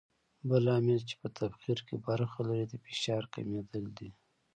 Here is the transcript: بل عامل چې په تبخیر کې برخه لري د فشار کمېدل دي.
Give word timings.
بل 0.49 0.63
عامل 0.73 0.99
چې 1.09 1.15
په 1.21 1.27
تبخیر 1.39 1.79
کې 1.87 1.95
برخه 2.07 2.39
لري 2.47 2.65
د 2.69 2.73
فشار 2.85 3.23
کمېدل 3.33 3.83
دي. 3.97 4.09